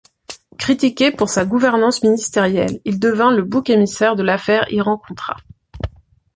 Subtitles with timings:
[0.57, 5.37] Critiqué pour sa gouvernance ministérielle, il devint le bouc émissaire de l'affaire Iran-Contra.